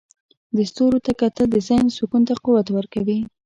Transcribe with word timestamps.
د 0.55 0.57
ستورو 0.69 0.99
ته 1.05 1.11
کتل 1.21 1.45
د 1.51 1.57
ذهن 1.67 1.87
سکون 1.97 2.21
ته 2.27 2.33
قوت 2.43 2.67
ورکوي. 2.71 3.19